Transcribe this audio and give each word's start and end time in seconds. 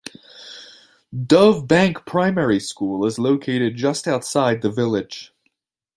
Dove 1.27 1.67
Bank 1.67 2.07
Primary 2.07 2.59
School 2.59 3.05
is 3.05 3.19
located 3.19 3.75
just 3.75 4.07
outside 4.07 4.63
the 4.63 4.71
village. 4.71 5.31